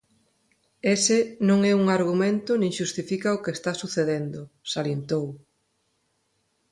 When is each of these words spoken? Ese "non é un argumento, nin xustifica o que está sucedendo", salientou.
Ese 0.95 1.17
"non 1.47 1.59
é 1.71 1.73
un 1.81 1.85
argumento, 1.97 2.51
nin 2.61 2.71
xustifica 2.79 3.35
o 3.37 3.41
que 3.43 3.51
está 3.57 3.71
sucedendo", 3.83 4.41
salientou. 4.73 5.25